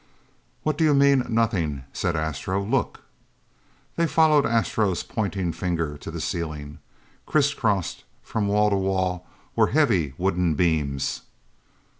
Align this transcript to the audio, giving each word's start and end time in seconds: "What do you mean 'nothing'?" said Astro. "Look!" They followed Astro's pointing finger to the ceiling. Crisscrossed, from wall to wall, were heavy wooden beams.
"What 0.63 0.79
do 0.79 0.83
you 0.83 0.95
mean 0.95 1.23
'nothing'?" 1.29 1.83
said 1.93 2.15
Astro. 2.15 2.63
"Look!" 2.65 3.01
They 3.97 4.07
followed 4.07 4.47
Astro's 4.47 5.03
pointing 5.03 5.51
finger 5.51 5.95
to 5.99 6.09
the 6.09 6.19
ceiling. 6.19 6.79
Crisscrossed, 7.27 8.03
from 8.23 8.47
wall 8.47 8.71
to 8.71 8.77
wall, 8.77 9.27
were 9.55 9.67
heavy 9.67 10.15
wooden 10.17 10.55
beams. 10.55 11.21